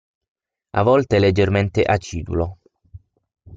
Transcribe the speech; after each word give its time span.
A 0.79 0.81
volte 0.89 1.19
leggermente 1.25 1.81
acidulo. 1.95 2.47